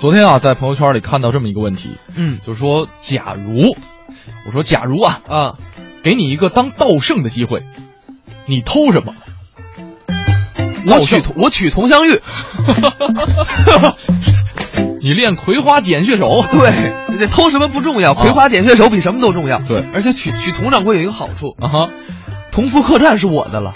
[0.00, 3.76] 昨天啊，在朋友圈里看到这么一个问题，嗯，就说假如，
[4.46, 5.54] 我说假如啊啊，
[6.02, 7.64] 给你一个当盗圣的机会，
[8.46, 9.12] 你偷什么？
[10.86, 12.18] 我取我取佟湘玉，
[15.02, 19.58] 你练葵花点穴手，对，这偷什么不重要，葵花点穴手比什么都重要。
[19.58, 21.90] 对，而且取取佟掌柜有一个好处啊哈，
[22.50, 23.74] 同福客栈是我的了。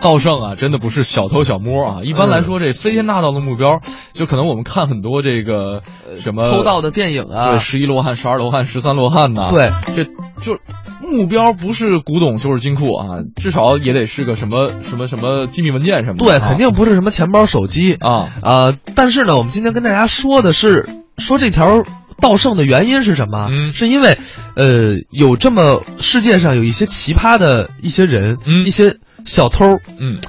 [0.00, 1.96] 道圣啊，真的不是小偷小摸啊。
[2.02, 3.80] 一般来说，这飞天大盗的目标，
[4.12, 5.82] 就可能我们看很多这个
[6.16, 9.48] 什么偷盗的电影啊，对，十一罗汉、十二罗汉、十三罗汉呐。
[9.50, 10.04] 对，这
[10.42, 10.58] 就
[11.02, 16.24] 目标不是古董就是金库啊，至少也得是个什么什么什么机密文件什么的。
[16.24, 18.78] 对，肯定不是什么钱包、手机啊啊。
[18.94, 20.88] 但是呢，我们今天跟大家说的是，
[21.18, 21.84] 说这条
[22.20, 23.48] 盗圣的原因是什么？
[23.50, 24.18] 嗯，是因为
[24.56, 28.96] 呃，有这么世界上有一些奇葩的一些人，嗯，一些。
[29.24, 30.20] 小偷，嗯，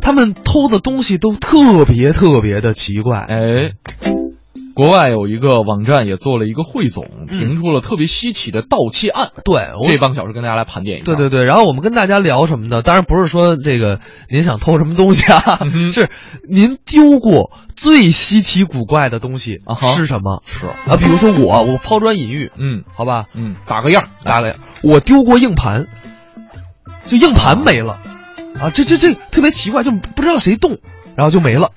[0.00, 3.18] 他们偷的东西都特别特别的奇怪。
[3.18, 3.72] 哎，
[4.74, 9.30] 国外有一个网站也做了一个汇总，评出了特别稀奇的盗窃案。
[9.44, 11.04] 对，这半个小时跟大家来盘点一下。
[11.04, 13.98] 对对对，然后我们跟大家聊什么呢，当然不是说这个
[14.30, 16.08] 您想偷什么东西啊，嗯、是
[16.48, 19.58] 您丢过最稀奇古怪的东西
[19.96, 20.42] 是什么？
[20.46, 20.68] 是。
[20.68, 25.88] 啊，比如说我，我抛砖引玉，嗯，好吧，嗯，打个样，打个样，我丢过硬盘，
[27.06, 27.98] 就硬盘没了。
[28.60, 30.78] 啊，这这这特别奇怪，就不知道谁动，
[31.16, 31.70] 然后就没了。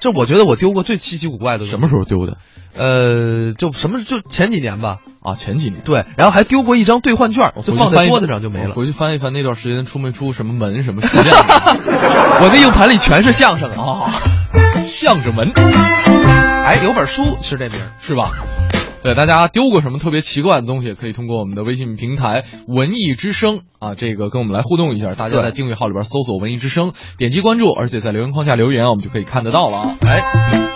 [0.00, 1.64] 这我觉得我丢过最稀奇古怪的。
[1.64, 2.36] 什么时候丢的？
[2.76, 4.98] 呃，就什么就前几年吧。
[5.20, 5.80] 啊，前几年。
[5.84, 8.74] 对，然后还丢过一张兑换券，就放在桌子上就没了。
[8.74, 11.32] 回去翻一翻那段时间出没出什么门什么 事件？
[11.32, 14.12] 我那硬盘里全是相声啊，
[14.84, 15.50] 相声门。
[16.64, 18.30] 哎，有本书是这名，是吧？
[19.02, 25.14] 对，大家丢过什么特别奇怪的东西，可以通过我们的微信平台“文艺之声”啊，这个跟我们来互动一下。
[25.14, 29.96] 大家在订阅号里边搜索“文艺之声”，点击关注，而且在留言框下留言，我们就可以看得到了啊。
[30.00, 30.22] 哎，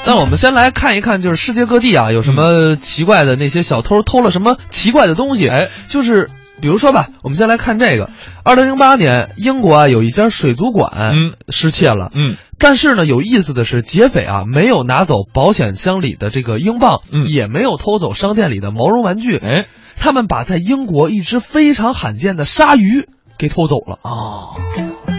[0.06, 5.48] 那我们先来看一看，就是世界各地啊，有什么奇怪的那些小偷偷了什么奇怪的东西？
[5.48, 6.30] 哎，就是
[6.60, 8.10] 比如说吧，我们先来看这个，
[8.44, 12.36] 二零零八年，英国啊有一家水族馆嗯失窃了，嗯。
[12.62, 24.54] 但是呢，有意思的是，劫匪啊没有拿走保险箱里的这个英镑，嗯，也没有偷走商店里的毛绒玩具，哎，他们把在英国一只非常罕见的鲨鱼给偷走了啊。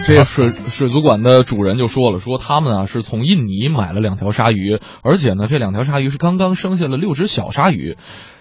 [0.06, 7.96] 这水水族馆的主人就说了，说他们啊是从印尼买了两条鲨鱼，而且呢这两条鲨鱼是刚刚生下了六只小鲨鱼。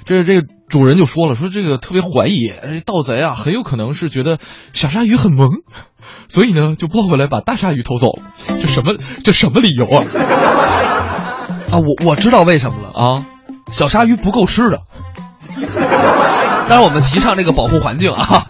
[0.06, 4.38] 这这个主人就说了，说这个特别怀疑，这盗贼啊很有可能是觉得
[4.74, 5.50] 小鲨鱼很萌。
[6.34, 8.24] 所以呢，就抱回来把大鲨鱼偷走了，
[8.60, 10.04] 这什么这什么理由啊？
[11.70, 13.26] 啊，我我知道为什么了啊，
[13.72, 14.82] 小鲨鱼不够吃的。
[16.68, 18.48] 当然，我们提倡这个保护环境啊，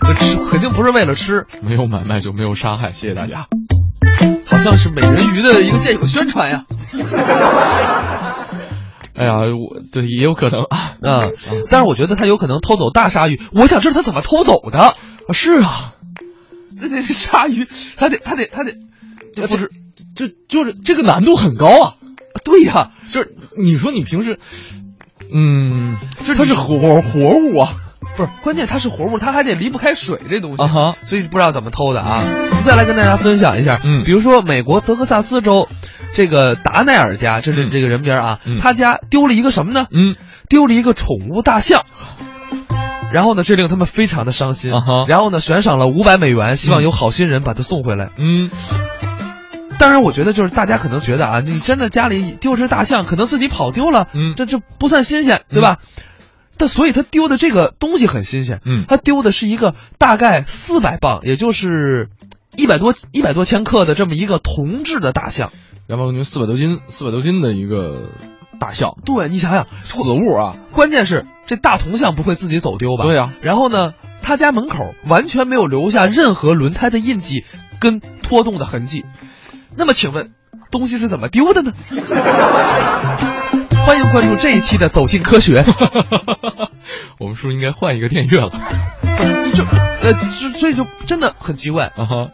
[0.00, 1.46] 这吃肯定不是为了吃。
[1.60, 3.48] 没有买卖就没有杀害，谢谢大家。
[4.46, 6.64] 好像是美人鱼的一个电影宣传呀。
[9.14, 11.34] 哎呀，我对也有可能啊，嗯，
[11.68, 13.38] 但是我觉得他有可能偷走大鲨鱼。
[13.52, 14.78] 我想知道他怎么偷走的。
[14.78, 14.94] 啊
[15.34, 15.92] 是啊。
[16.78, 17.66] 这这鲨鱼，
[17.96, 18.72] 他得他得他得，
[19.34, 19.70] 这不是，
[20.14, 21.94] 就就是这个难度很高啊。
[22.44, 24.38] 对呀，就是你说你平时，
[25.32, 27.74] 嗯，这它是活活物啊，
[28.16, 32.22] 不是关键，它是活物，它还得离不开水这东西啊哈，所以不知道怎么偷的啊。
[32.64, 35.68] 再来跟大家分享一下，嗯，比如说美国德克萨斯州
[36.12, 39.86] 这个达奈尔家，这是这个人名啊，嗯、他家丢了一个什么呢？
[39.90, 40.14] 嗯，
[40.48, 41.84] 丢了一个宠物大象。
[43.12, 44.72] 然后呢，这令他们非常的伤心。
[44.72, 48.10] 啊、然后呢，悬赏了五百美元，希望有好心人把它送回来。
[48.18, 48.50] 嗯，
[49.78, 55.78] 当然，我觉得就是大家可能觉得啊，你真的家里丢只大象，可能自己跑丢了，嗯，这这不算新鲜，对吧？
[56.58, 62.08] 但所以他丢的这个东西很新鲜，嗯，他丢的是一个大概四百磅，也就是
[62.56, 65.52] 一百多一百多千克的这么一个铜制的大象，
[65.86, 68.10] 两百公斤，四百多斤，四百多斤的一个。
[68.58, 70.56] 大象，对你想想，死物啊！
[70.72, 73.04] 关键是这大铜像不会自己走丢吧？
[73.04, 73.32] 对呀、啊。
[73.42, 73.92] 然后呢，
[74.22, 77.44] 他家门口完全没有留下任何轮胎的印记
[77.78, 79.04] 跟拖动的痕迹。
[79.76, 80.32] 那么，请问，
[80.70, 81.72] 东西是怎么丢的呢？
[83.86, 85.62] 欢迎关注这一期的《走进科学》。
[87.20, 88.50] 我们是不是应该换一个电乐了？
[89.54, 92.30] 就呃，就所以就真的很奇怪啊哈。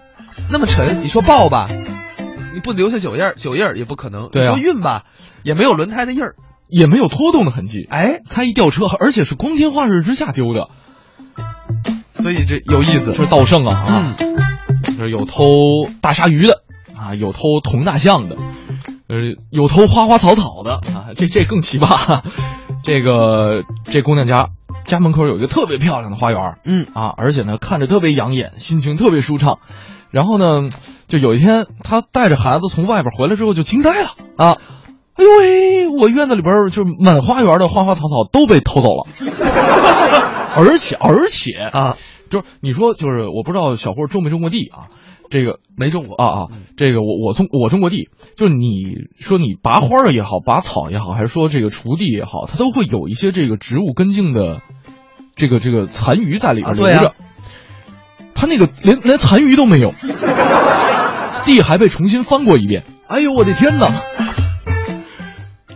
[0.51, 1.69] 那么沉，你说抱吧？
[2.53, 4.29] 你不留下脚印儿，脚印儿也不可能。
[4.31, 4.55] 对啊。
[4.55, 5.05] 说运吧，
[5.43, 6.35] 也没有轮胎的印儿，
[6.69, 7.87] 也没有拖动的痕迹。
[7.91, 10.69] 哎，他一吊车，而且是光天化日之下丢的，
[12.13, 13.13] 所以这有意思。
[13.13, 14.15] 这是盗圣啊啊！
[14.19, 15.45] 嗯，是有偷
[16.01, 16.63] 大鲨鱼的
[16.97, 18.37] 啊，有偷铜大象的，
[19.09, 19.17] 呃，
[19.51, 22.23] 有偷花花草草的啊，这这更奇葩。
[22.85, 24.49] 这个这姑娘家
[24.85, 29.61] 家门口有一个特别漂亮的花园，嗯啊，而且呢看着特别养眼，心情特别舒畅。
[30.13, 30.69] 然后呢，
[31.09, 34.59] 就有一天他带着孩子从外边回来之后就惊呆了啊！
[35.15, 39.05] 哎呦喂，我院子里边就满花园的花花草草都被偷走了，
[40.57, 41.97] 而且而且啊，
[42.31, 44.89] 就是你说就是我不知道小霍种没种过地啊？
[45.31, 54.61] 这个没种过啊啊，这个我我种我种过地，就是你说你拔花儿也好，拔草也好，还是说这个锄地也好，它都会有一些这个植物根茎的
[55.35, 57.15] 这个这个残余在里边留着。
[58.43, 59.95] 他那个连连残余都没有，
[61.47, 62.83] 地还被重新翻过一遍。
[63.07, 63.89] 哎呦我的天哪！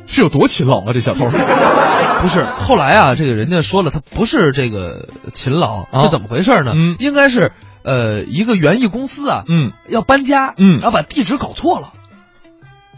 [0.04, 1.28] 是有多勤劳啊，这小偷？
[2.22, 6.72] 不是，后来啊，这个人家说了，他不是这个勤劳，是怎么回事呢？
[6.74, 7.52] 嗯，应该是。
[7.84, 11.92] 呃，一个园艺公司啊，嗯，要搬家，嗯，然后把地址搞错了，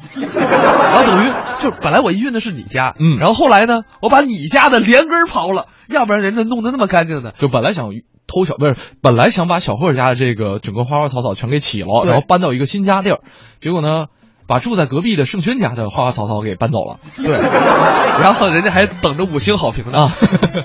[0.17, 7.91] 然后等于就本来我运的是你家，嗯，然后后来呢，我把你家的连根刨了，要不然人家弄得那么干净的，就本来想
[8.29, 13.19] 偷小不是，本来想把小贺家的这个整个花花草草全给起了，然后搬到一个新家地儿，
[13.59, 14.07] 结果呢。
[14.49, 17.33] 把住在隔壁的盛轩家的花花草草给搬走了，对，
[18.19, 20.11] 然后人家还等着五星好评呢。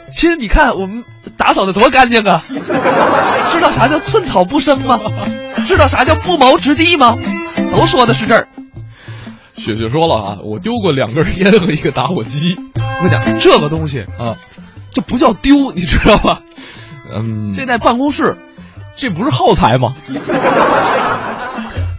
[0.09, 1.03] 亲， 你看我们
[1.35, 2.41] 打扫的多干净啊！
[3.51, 5.01] 知道啥叫寸草不生吗？
[5.67, 7.17] 知道啥叫不毛之地吗？
[7.75, 8.47] 都说的是这儿。
[9.57, 12.55] 雪雪说了啊，我丢过两根烟和一个打火机。
[12.75, 14.37] 我跟你讲，这个东西啊，
[14.93, 16.41] 这不叫丢，你知道吧？
[17.21, 18.37] 嗯，这在办公室，
[18.95, 19.93] 这不是耗材吗？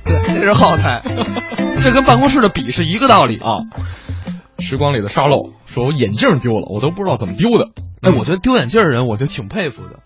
[0.05, 1.03] 对，这是耗材。
[1.83, 3.61] 这跟办公室的笔是一个道理啊！
[4.59, 7.69] 时光里的沙漏说：“我眼镜丢了，我都不知道怎么丢的。”
[8.01, 10.01] 哎，我觉得丢眼镜的人，我就挺佩服的。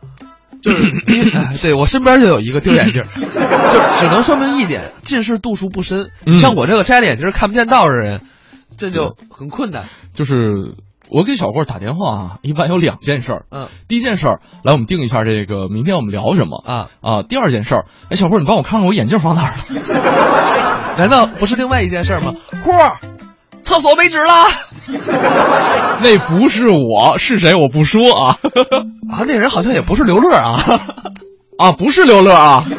[0.61, 0.91] 就是，
[1.63, 6.11] 对我身边就有一个丢眼镜， 就只能说明一点：近视度数不深。
[6.41, 8.23] 像我这个摘了眼镜看不见道的人，
[8.77, 9.85] 这就很困难。
[10.15, 10.75] 就是
[11.11, 13.47] 我给小霍打电话啊，一般有两件事儿。
[13.51, 17.23] 嗯，第一件事儿，来我们定一下这个明天我们聊什么啊啊。
[17.29, 20.95] 第二件事儿，哎，小霍，你帮我看看我眼镜放哪儿了。
[20.99, 22.33] 难道不是另外一件事吗？
[22.65, 22.73] 霍，
[23.63, 24.47] 厕所没纸了。
[26.03, 27.55] 那不是我，是谁？
[27.55, 28.39] 我不说啊。
[29.11, 30.59] 啊，那人好像也不是刘乐啊。
[31.59, 32.65] 啊，不是刘乐啊。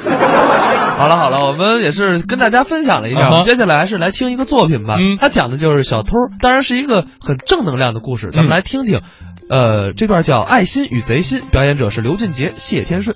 [0.99, 3.41] 好了好了，我们也是跟大家分享了一下。
[3.43, 4.97] 接下来还是来听一个作品吧。
[4.99, 6.11] 嗯，他讲的就是小偷，
[6.41, 8.31] 当然是一个很正能量的故事。
[8.33, 9.01] 咱们来听听。
[9.49, 13.15] 呃，这段叫《爱心与贼心》，表演者是刘俊杰、谢天顺。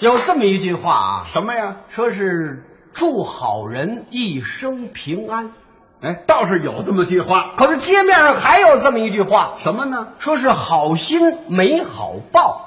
[0.00, 1.76] 有这么一句话啊，什么呀？
[1.88, 5.52] 说是祝好人一生平安。
[6.02, 7.52] 哎，倒是有这么句话。
[7.56, 10.08] 可是街面上还有这么一句话，什么呢？
[10.18, 12.64] 说是好心没好报。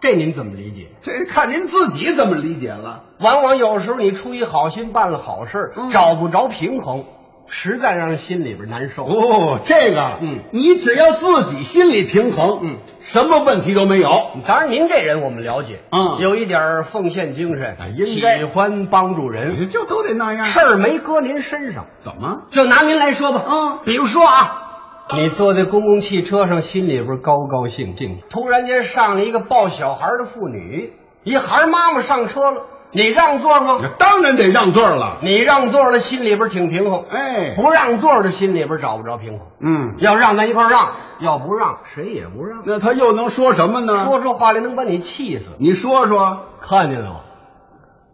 [0.00, 0.88] 这您怎么理解？
[1.02, 3.04] 这看您自己怎么理解了。
[3.20, 7.04] 往往有时候你出于好心办了好事，找不着平衡。
[7.52, 14.08] 实在让人心里边难受哦，这个，嗯，你只要自己心里平衡，嗯，什么问题都没有。
[14.46, 17.76] 当然，您这人我们了解，嗯，有一点奉献精神，
[18.06, 20.44] 喜欢帮助人，就都得那样。
[20.44, 22.42] 事儿没搁您身上，怎么？
[22.50, 24.69] 就拿您来说吧，嗯，比如说啊，
[25.16, 30.92] 你坐在公共汽车上，心里边高高兴兴，突然间上了一个抱小孩的妇女，
[31.24, 32.66] 一孩妈妈上车了。
[32.92, 33.74] 你让座吗？
[33.98, 35.18] 当然得让座了。
[35.22, 37.04] 你让座了，心里边挺平衡。
[37.08, 39.46] 哎，不让座的心里边找不着平衡。
[39.60, 40.88] 嗯，要让咱一块让，
[41.20, 42.62] 要不让谁也不让。
[42.64, 44.04] 那他又能说什么呢？
[44.04, 45.52] 说出话来能把你气死。
[45.60, 47.20] 你说说，看见了吗？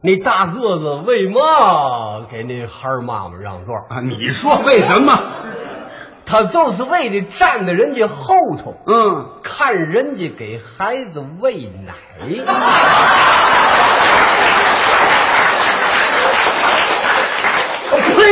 [0.03, 4.00] 你大个子为嘛给那孩妈妈让座啊？
[4.03, 5.12] 你说为什么？
[6.26, 11.95] 他就是为的站在人家后头，嗯，看人家给孩子喂奶。
[18.16, 18.23] 呸！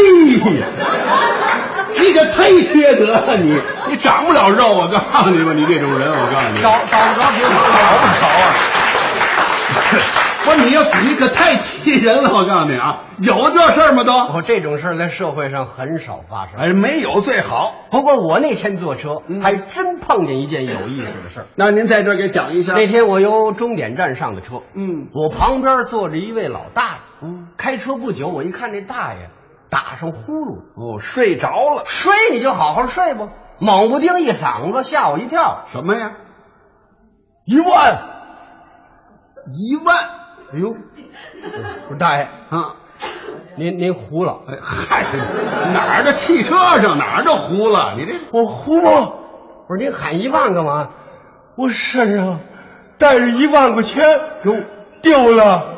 [1.96, 3.56] 你可忒缺德了，你
[3.88, 8.52] 你长不了肉，我告诉你吧，你这种人，我告诉你，找找不着平衡，找不着啊！
[10.44, 14.04] 不你要死你可太气人了，我告诉你啊，有这事儿吗？
[14.04, 17.72] 都，我这种事儿在社会上很少发生，哎，没有最好。
[17.90, 21.46] 不过我那天坐车，还真碰见一件有意思的事儿。
[21.56, 22.74] 那您在这儿给讲一下。
[22.74, 29.30] 那天我由终点站上的车，嗯，我旁边坐着一位老大爷，嗯，开车不久，我一看这大爷。
[29.70, 31.82] 打上呼噜哦，睡着了。
[31.86, 33.30] 睡你就好好睡吧。
[33.58, 35.64] 猛不丁一嗓子吓我一跳。
[35.72, 36.12] 什么呀？
[37.44, 37.98] 一万，
[39.52, 39.96] 一万。
[40.54, 42.76] 哎呦，我说大爷 啊，
[43.56, 44.38] 您您糊了。
[44.46, 45.04] 哎嗨，
[45.72, 47.94] 哪儿的汽车上哪儿的糊了？
[47.96, 49.12] 你这我糊吗？
[49.66, 50.90] 不是您喊一万干嘛？
[51.56, 52.38] 我身上
[52.98, 54.06] 带着一万块钱，
[54.44, 54.52] 哟，
[55.02, 55.74] 丢了。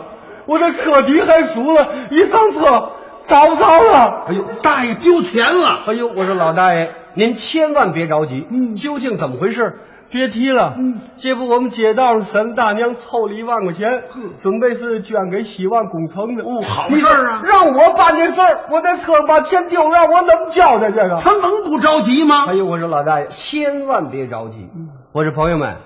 [0.47, 2.93] 我的车底还熟了，一上车。
[3.29, 4.27] 找不着了！
[4.29, 5.81] 哎呦，大爷丢钱了！
[5.89, 8.47] 哎呦，我说老大爷，您千万别着急。
[8.49, 9.81] 嗯，究竟怎么回事？
[10.17, 14.05] 别提了，嗯，这不我们街道上沈大娘凑了一万块钱，
[14.39, 16.43] 准备是捐给希望工程的。
[16.43, 17.43] 哦，好事儿啊！
[17.45, 21.17] 让我办这事儿，我在车上把钱丢了，我怎么交代这个？
[21.17, 22.47] 他能不着急吗？
[22.49, 24.69] 哎呦，我说老大爷，千万别着急。
[24.75, 25.77] 嗯我说朋友们，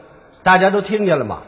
[0.43, 1.43] 大家都听见了吗？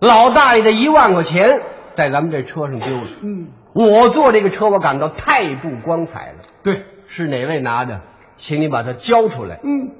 [0.00, 1.60] 老大爷的一万块钱
[1.94, 3.02] 在咱们这车上丢了。
[3.22, 6.44] 嗯，我坐这个车，我感到太不光彩了。
[6.62, 8.00] 对，是哪位拿的？
[8.36, 9.60] 请你把它交出来。
[9.62, 9.92] 嗯，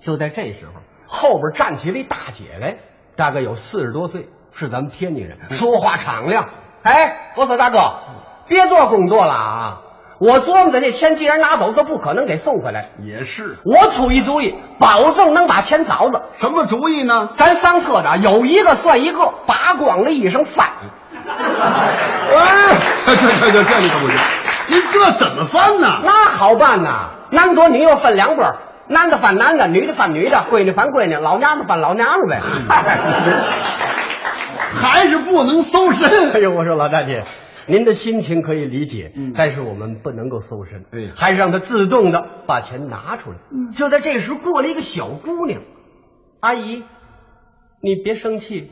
[0.00, 2.76] 就在这时候，后边站起了一大姐来，
[3.16, 6.50] 大概有四十多岁，是咱们天津人，说话敞亮。
[6.82, 7.94] 哎，我说大哥，
[8.46, 9.78] 别做工作了啊！
[10.20, 12.86] 我琢磨着这钱既然拿走，就不可能给送回来。
[13.00, 13.56] 也是。
[13.64, 16.24] 我出一主意，保证能把钱找着。
[16.40, 17.30] 什么主意呢？
[17.36, 20.68] 咱上车的有一个算一个，扒光了衣裳翻。
[21.28, 24.16] 哎，这这这这你可不行，
[24.68, 26.00] 您这怎么翻呢？
[26.04, 28.56] 那好办呐，男左女右分两拨儿，
[28.88, 32.40] 男的翻男的，女的翻女的，闺女翻闺女，老娘们翻老娘们呗。
[34.70, 36.30] 还是不能搜身。
[36.32, 37.24] 哎呦，我说老大姐，
[37.66, 43.38] 您的心情可以理解，嗯但是我们不能够搜身，对还是让他自动的把钱拿出来。
[43.74, 45.62] 就在这时，过来一个小姑娘，
[46.40, 46.84] 阿姨，
[47.80, 48.70] 你别生气，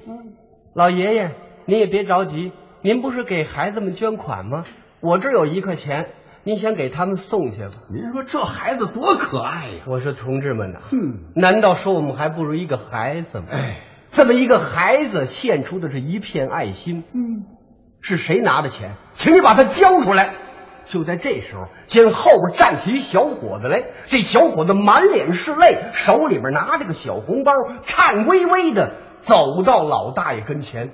[0.75, 1.33] 老爷爷
[1.65, 4.65] 您也别着急，您不是给孩子们捐款吗？
[5.01, 6.11] 我这有一块钱，
[6.47, 7.73] 您先给他们送去吧。
[7.89, 13.47] 您说这孩子多可爱呀、我说同志们呐，嗯难道说我们还不如一个孩子吗？
[13.51, 13.81] 哎，
[14.13, 17.03] 这么一个孩子献出的是一片爱心。
[17.13, 17.47] 嗯，
[18.01, 18.95] 是谁拿的钱？
[19.15, 20.35] 请你把他交出来！
[20.85, 27.51] 就在这时候，见后边站起一小伙子来，这小伙子满脸是泪，手里边拿着个小红包，
[27.83, 30.91] 颤巍巍的走到老大爷跟前。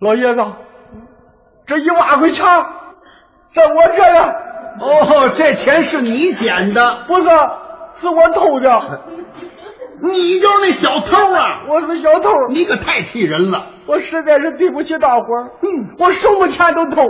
[0.00, 0.40] 老爷子，
[1.66, 2.46] 这一万块钱
[3.54, 4.34] 在我这儿，
[4.80, 7.24] 哦，这钱是你捡的，不是，
[8.00, 9.00] 是我偷的，
[10.02, 11.64] 你就是那小偷啊！
[11.68, 12.30] 我是小偷。
[12.48, 13.66] 你可太气人了。
[13.86, 17.02] 我实在是对不起大伙儿，嗯，我什么钱都偷。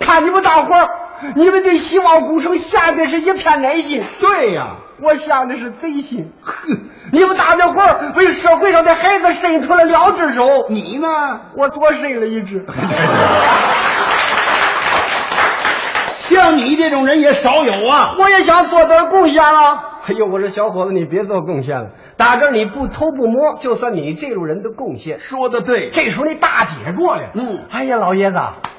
[0.00, 0.88] 看你们大伙儿，
[1.36, 6.32] 你们对希望工程下的是一片爱心，对呀、我下的是贼心。
[7.12, 11.08] 你们大家伙儿为社会上的孩子伸出了两只手，你呢？
[11.56, 12.66] 我多伸了一只。
[16.48, 18.14] 像你这种人也少有啊。
[18.18, 19.84] 我也想做点贡献啊。
[20.06, 25.18] 哎呦，我说小伙子，你别做贡献了，打这儿你不偷不摸，就算你这路人的贡献。
[25.18, 28.38] 说的对，这时候那大姐过来了，嗯哎呀，老爷子，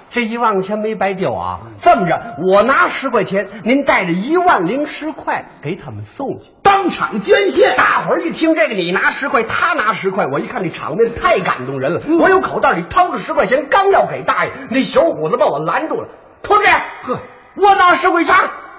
[0.09, 1.59] 这一万块钱没白丢啊！
[1.77, 6.49] 这么着，我拿十块钱，您带着一万零十块给他们送去。
[6.63, 7.77] 当场捐献。
[7.77, 12.01] 大伙儿一听这个，你拿十块，他拿十块，我一看这场面太感动人了。
[12.19, 16.07] 我有口袋里掏出十块钱，刚要给大爷，那小伙子把我拦住了。
[16.41, 16.65] 同志，
[17.03, 17.19] 呵，
[17.55, 18.35] 我拿十块钱，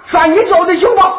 [0.06, 1.12] 算你交的行吗？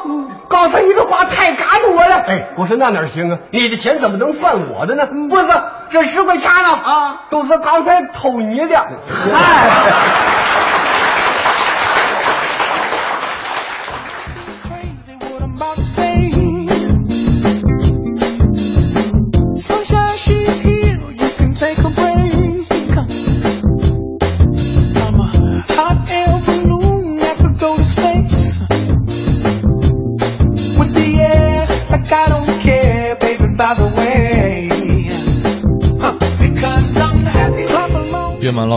[0.49, 2.15] 刚才你的话太感动我了。
[2.27, 3.37] 哎，我说那哪行啊？
[3.51, 5.05] 你的钱怎么能算我的呢？
[5.29, 5.47] 不是，
[5.91, 8.77] 这十块钱呢啊，都是刚才偷你的。
[8.77, 10.30] 哎。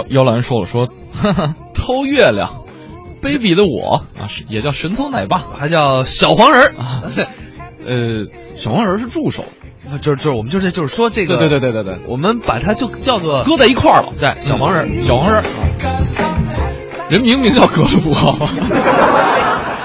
[0.08, 2.64] 妖兰说了说，哈哈，偷月亮，
[3.22, 7.02] 卑鄙的我啊，也叫神偷奶爸还叫小黄人儿啊，
[7.86, 9.44] 呃，小黄人是助手，
[9.90, 15.02] 啊，就是就是我们就是就是说这个，对对对对对我们把它就叫做搁在一块儿了，对小黄人。
[15.02, 15.46] 小黄人啊，
[17.10, 18.14] 人明明叫格鲁？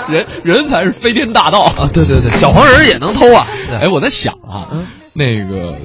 [0.10, 3.46] 人人才是飞天大盗啊，对对对，小黄人也能偷啊！
[3.80, 5.78] 哎，我在想啊，嗯那个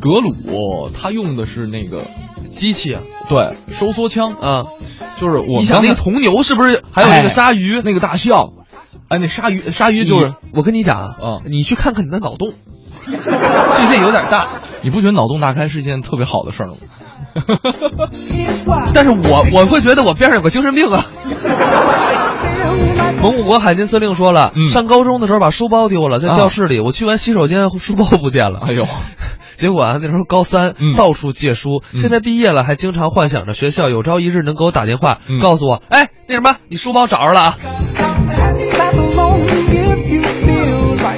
[0.00, 2.02] 格鲁他用的是那个
[2.54, 4.64] 机器啊，对收缩枪，啊，
[5.20, 7.80] 就是我你想那个铜牛是不是还有那个鲨鱼？
[7.84, 8.52] 那个大象，
[9.08, 12.50] 哎，那鲨鱼鲨鱼就是我跟你讲啊，嗯你去看看你的脑洞，
[13.00, 14.60] 最近有点大。
[14.82, 16.74] 你不觉得脑洞大开是一件特别好的事儿吗.
[18.94, 21.06] 但是我我会觉得我边上有个精神病啊。
[23.22, 28.60] 蒙古国海军司令说了，嗯上高中的时候把书包丢了，在啊教室里，我去完洗手间，书包不见了。
[28.68, 28.86] 哎呦，
[29.56, 31.82] 结果啊，那时候高三，嗯到处借书。
[31.92, 37.56] 嗯现在毕业了，还经常幻想着学校有朝一日能给我打电话，嗯告诉我，哎，那什么，你书包找着了啊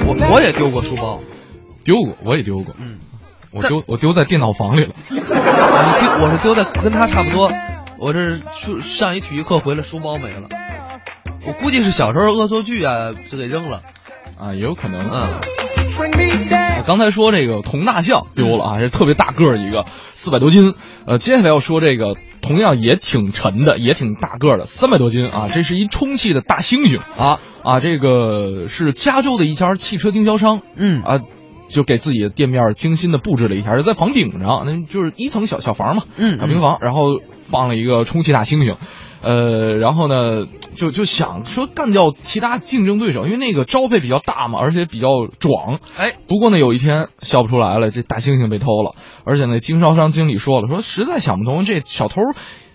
[0.05, 1.19] 我我也丢过书包，
[1.83, 2.99] 丢过，我也丢过，嗯，
[3.51, 4.93] 我丢我丢在电脑房里了。
[5.09, 7.51] 我是丢我是丢在跟他差不多，
[7.99, 10.47] 我这书上一体育课回来，书包没了。
[11.45, 13.81] 我估计是小时候恶作剧啊，就给扔了。
[14.37, 15.01] 啊，也有可能。
[15.09, 15.66] 嗯。
[16.85, 20.73] 刚才说这个铜大象丢了啊，这特别大个儿一个，四百多斤。
[21.05, 31.19] 呃，接下来要说这个同样也挺沉的，也挺大个儿的，三百多斤啊，这是一充气的大猩猩啊啊，这个是加州的一家汽车经销商，嗯啊。
[31.69, 38.77] 就给自己的店面精心的布置了一下，就在房顶上，那就是一层小小房嘛，嗯小平房，然后放了一个充气大猩猩，
[39.21, 40.45] 呃，然后呢，
[40.75, 45.07] 就就想说干掉其他竞争对手，因为那个招牌比较大嘛，而且比较
[45.39, 45.79] 壮。
[45.97, 48.93] 哎，不过呢，有一天笑不出来了，这大猩猩被偷了，
[49.25, 52.21] 而且呢，经销商经理说了，说实在想不通，这小偷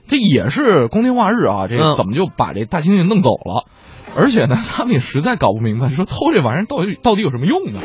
[0.08, 3.66] 这也是光天化日啊，这嗯怎么就把这大猩猩弄走了？
[4.14, 7.78] 而且呢，他们也实在搞不明白，说偷这玩意儿到底到底有什么用呢？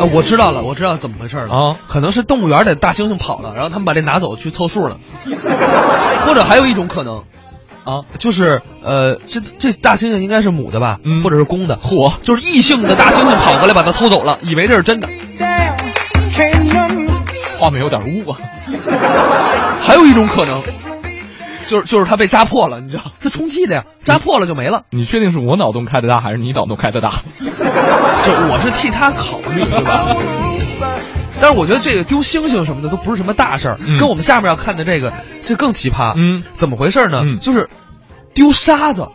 [0.00, 4.98] 啊，我知道了，我知道怎么回事了啊可能是动物园的大猩猩跑了，然后他们把这拿走去凑数了，
[6.26, 7.24] 或者还有一种可能，
[7.86, 15.08] 啊，就是呃，这这大猩猩应该是母的吧，嗯或者是公的，嚯，就是异性的大猩猩跑过来把它偷走了，以为这是真的。
[17.58, 18.38] 画面有点污啊。
[19.80, 20.60] 还有一种可能，
[21.68, 24.82] 就是就是它被扎破了，你知道，它充气的呀，扎破了就没了。
[24.90, 27.08] 你确定是我脑洞开的大，还是你脑洞开的大？
[27.38, 31.15] 就我是替他考虑，对吧？
[31.40, 35.12] 但是我觉得这个丢星星什么的都不是什么大事儿，嗯跟我们下面要看的这个
[35.44, 36.14] 这更奇葩。
[36.16, 37.22] 嗯怎么回事呢？
[37.26, 37.68] 嗯就是
[38.34, 39.08] 丢沙子。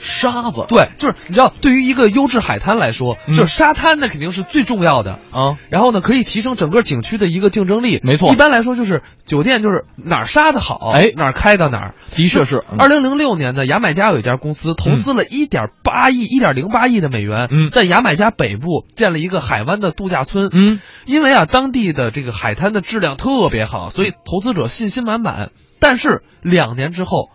[0.00, 5.18] 沙子对，就是你知道，对于一个优质海滩来说，嗯就是沙滩那肯定是最重要的。
[5.32, 8.00] 啊，然后呢，可以提升整个景区的一个竞争力。
[8.02, 11.94] 没错一般来说就是酒店就是哪儿沙子好，哎哪儿开到哪儿。
[12.14, 12.64] 的确是。
[12.70, 20.48] 嗯二零零六年呢，牙买加有一家公司投资了一点八亿、一点零八亿的美元，嗯在牙买加北部建了一个海湾的度假村。
[20.52, 25.50] 嗯，因为啊，当地的这个海滩的质量特别好，所以投资者信心满满。
[25.80, 27.30] 但是两年之后，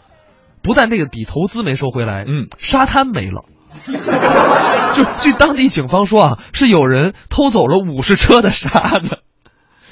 [0.63, 3.43] 不但这个笔投资没收回来，嗯，沙滩没了。
[4.93, 9.17] 就据当地警方说啊，是有人偷走了五十车的沙子，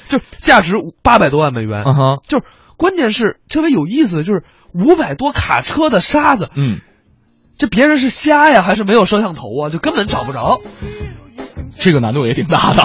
[0.08, 1.84] 就价值八百多万美元。
[1.84, 2.46] 啊哈，就是
[2.78, 6.80] 关键是特别有意思的就是五百多卡车的沙子，嗯，
[7.58, 9.70] 这别人是瞎呀，还是没有摄像头啊？
[9.70, 10.60] 就根本找不着。
[11.80, 12.84] 这个难度也挺大的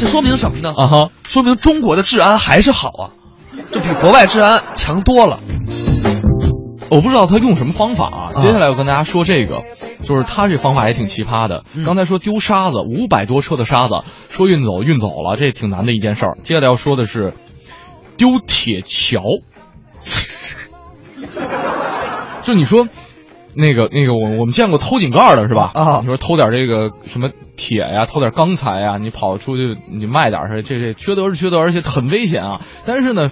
[0.00, 0.72] 这说明什么呢？
[0.74, 1.10] 啊哈。
[1.22, 3.04] 说明中国的治安还是好啊，
[3.70, 5.38] 就比国外治安强多了。
[6.90, 8.30] 我不知道他用什么方法啊。
[8.34, 9.62] 啊接下来我跟大家说这个，
[10.02, 11.64] 就是他这方法也挺奇葩的。
[11.74, 13.94] 嗯刚才说丢沙子，五百多车的沙子，
[14.28, 16.38] 说运走运走了，这挺难的一件事儿。
[16.42, 17.32] 接下来要说的是
[18.16, 19.22] 丢铁桥，
[22.42, 22.88] 就你说。
[23.56, 25.70] 那个那个，我我们见过偷井盖的是吧？
[25.74, 32.62] 啊你说偷点这个什么铁呀，偷点钢材呀，你跑出去你卖点儿，这这缺德是缺德，而且很危险啊。
[32.84, 33.28] 但是呢，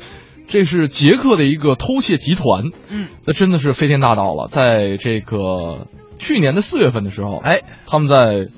[0.49, 4.49] 这是捷克的一个偷窃集团，嗯，那真的是飞天大盗了。
[4.49, 5.87] 在这个
[6.19, 8.49] 去年的四月份的时候，哎，他们在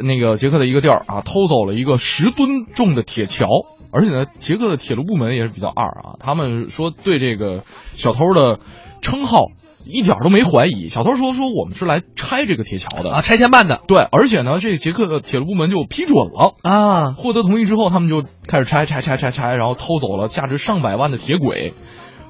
[0.00, 3.46] 那个捷克的一个店儿啊，偷走了一个十吨重的铁桥。
[3.92, 7.62] 而且呢，捷克的铁路部门也是比较二啊，他们说对这个
[7.94, 8.60] 小偷的
[9.00, 9.46] 称号
[9.86, 10.88] 一点都没怀疑。
[10.88, 16.54] 小偷说说我们是来拆这个铁桥的啊，拆迁办的对，而且呢，这个捷克的铁路部门就批准了。
[16.62, 21.74] 啊，获得同意之后，他们就开始拆拆拆拆拆，然后偷走了价值上百万的铁轨，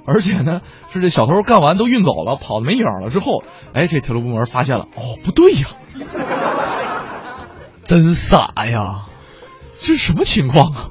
[0.07, 0.61] 而且呢，
[0.92, 3.42] 是这小偷干完都运走了，跑的没影了之后，
[3.73, 5.66] 哎，这铁路部门发现了，哦，不对呀，
[7.85, 9.07] 真傻呀！
[9.79, 10.90] 这是什么情况啊？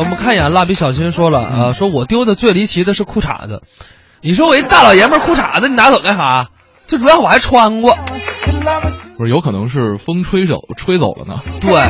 [0.00, 3.60] 我们看一眼，蜡笔小新说了，呃，说我丢的最离奇的是裤衩子。
[4.22, 6.48] 你说我一大老爷们儿裤衩子，你拿走干啥？
[6.86, 7.94] 最主要我还穿过。
[9.18, 11.42] 不是，有可能是风吹走吹走了呢。
[11.60, 11.82] 对，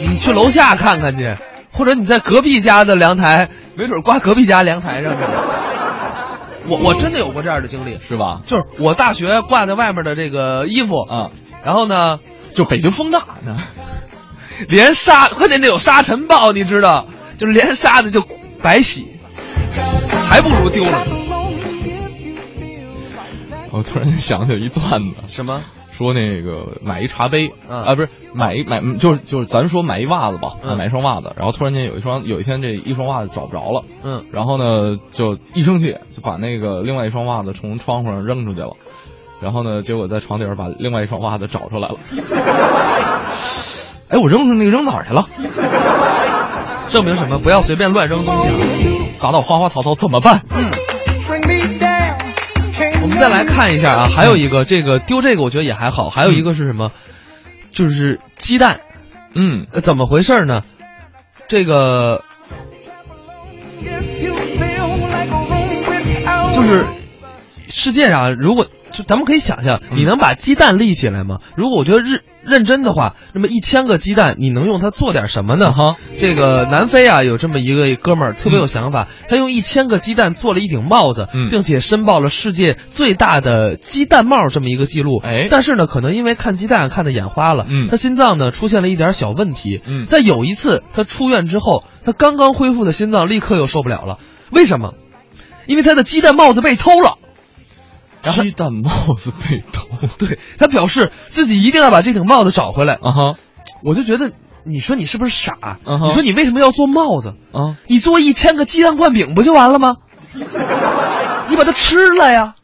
[0.00, 1.34] 你去楼下看看去，
[1.72, 5.44] 或者你在隔壁家的阳台，没准挂隔壁家凉台上去了。
[6.68, 8.42] 我我真的有过这样的经历，是吧？
[8.46, 11.30] 就是我大学挂在外面的这个衣服啊，
[11.64, 12.18] 然后呢，
[12.54, 13.56] 就北京风大呢。
[14.68, 17.06] 连沙，关键得有沙尘暴，你知道，
[17.38, 18.24] 就是连沙子就
[18.62, 19.06] 白洗，
[20.28, 21.06] 还不如丢了。
[23.72, 25.62] 我突然间想起一段子，什么？
[25.92, 38.76] 说那个买一茶杯，嗯啊，不是买一买，就是就是咱说买一袜子吧，买一双袜子，然后突然间有一双，有一天这一双袜子找不着了，嗯，然后呢就一生气就把那个另外一双袜子从窗户上扔出去了，
[39.42, 41.96] 然后呢结果在床底下把另外一双袜子找出来了，
[44.10, 45.24] 哎，我扔出那个扔哪儿去了？
[46.90, 47.38] 证明什么？
[47.38, 48.54] 不要随便乱扔东西啊。
[49.20, 50.42] 砸到花花草草怎么办
[51.78, 52.16] down,
[53.02, 56.90] 我们再来看一下啊，还有一个这个丢这个我觉得也还好，还有一个是什么？
[57.70, 58.80] 就是鸡蛋，
[59.34, 60.62] 嗯，呃怎么回事呢？
[61.48, 62.24] 这个
[66.54, 66.84] 就是
[67.68, 71.38] 世界上，如果就咱们可以想象，嗯你能把鸡蛋立起来吗？
[71.56, 75.72] 如果我觉得认认真的话，那么一千个鸡蛋，你能用它做点什么呢？
[75.72, 85.20] 哈，这个南非啊，有这么一个哥们儿特别有想法，他用一千个鸡蛋做了一顶帽子，嗯并且申报了世界最大的鸡蛋帽这么一个记录。
[85.22, 89.80] 哎但是呢，可能因为看鸡蛋看的眼花了，嗯他心脏呢出现了一点小问题。
[89.86, 94.18] 嗯在有一次他出院之后，他刚刚恢复的心脏立刻又受不了了。
[94.50, 94.94] 为什么？
[95.66, 97.18] 因为他的鸡蛋帽子被偷了。
[98.22, 102.94] 然后鸡蛋帽子被偷，对他表示自己一定要把这顶帽子找回来。
[102.94, 103.34] 啊哈
[103.82, 104.32] 我就觉得，
[104.64, 105.78] 你说你是不是傻？
[105.84, 107.34] 你说你为什么要做帽子？
[107.52, 109.96] 啊，你做一千个鸡蛋灌饼不就完了吗？
[111.48, 112.54] 你把它吃了呀！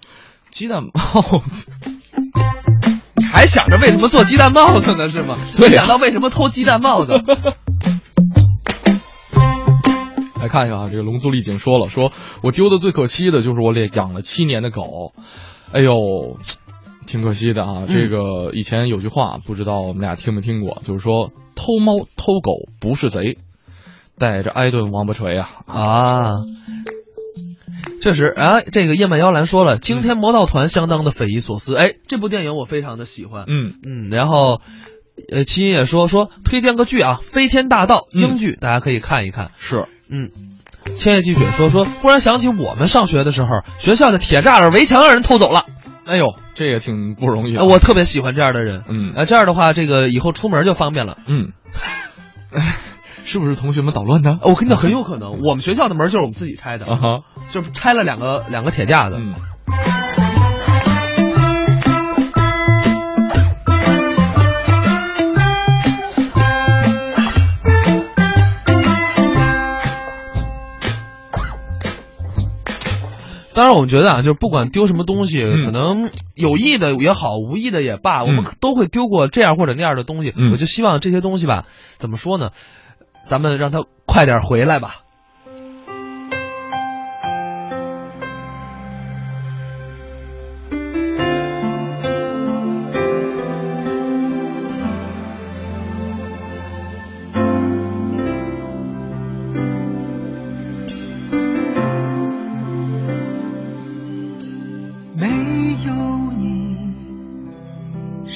[0.51, 1.67] 鸡蛋帽子，
[3.17, 5.11] 你还想着为什么做鸡蛋帽子呢？
[5.11, 5.37] 是吗？
[5.59, 7.13] 没想到为什么偷鸡蛋帽子？
[10.41, 15.15] 来看一下啊，这个龙族丽景说了，说我丢的最可惜的就是我俩养了七年的狗，
[15.73, 16.39] 哎呦，
[17.07, 17.85] 挺可惜的啊。
[17.87, 23.39] 嗯这个以前有句话，不知道我们俩听没听过，就是说偷猫偷狗不是贼，
[24.19, 25.49] 带着挨顿王八锤啊。
[25.67, 26.33] 啊，
[28.03, 31.75] 确实啊，这个叶曼妖兰说了，惊天魔盗团相当的匪夷所思。
[31.77, 33.45] 哎，这部电影我非常的喜欢。
[33.49, 34.61] 嗯嗯，然后，
[35.33, 39.51] 呃，齐音也说说推荐个剧啊，《飞天大盗》嗯英剧，大家可以看一看。
[39.57, 40.31] 是，嗯，
[40.99, 43.49] 千叶积雪说说，忽然想起我们上学的时候，
[43.79, 45.65] 学校的铁栅栏围墙让人偷走了。
[46.05, 48.85] 哎呦，这也挺不容易我特别喜欢这样的人。
[48.89, 51.17] 嗯呃，这样的话，这个以后出门就方便了。
[51.27, 51.53] 嗯，
[53.25, 54.39] 是不是同学们捣乱的？
[54.41, 56.87] 呃我跟你讲， 很有可能，我们学校的门就是我们自己拆的，
[57.51, 59.17] 就是拆了两个两个铁架子。
[59.19, 59.35] 嗯。
[73.57, 80.35] 当然，我们觉得啊，就是不管丢什么东西，嗯可能有意的也好，无意的也罢，我们嗯都会丢过这样或者那样的东西。
[80.37, 81.65] 嗯我就希望这些东西吧，
[81.97, 82.51] 怎么说呢？
[83.25, 85.06] 咱们让它快点回来吧。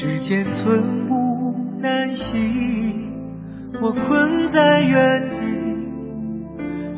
[0.03, 1.15] 时间寸步
[1.79, 3.13] 难行，
[3.83, 5.43] 我困在原地，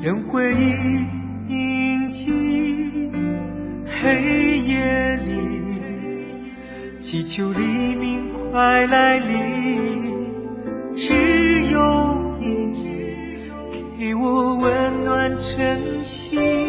[0.01, 0.62] 任回忆
[1.49, 2.31] 凝结。
[3.87, 5.33] 黑夜里，
[7.01, 11.81] 祈求黎明快来临，只有
[12.38, 12.47] 你
[13.99, 16.62] 给我温暖真心。